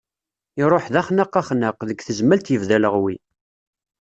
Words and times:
Iruḥ 0.61 0.85
d 0.93 0.95
axnaq 1.01 1.33
axnaq, 1.39 1.77
deg 1.89 1.99
Tezmalt 2.01 2.51
yebda 2.53 2.75
aleɣwi. 2.77 3.15